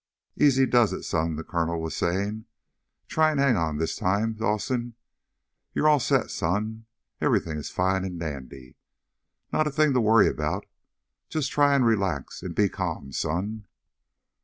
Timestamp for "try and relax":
11.51-12.41